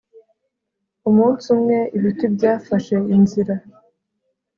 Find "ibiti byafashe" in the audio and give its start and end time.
1.97-2.95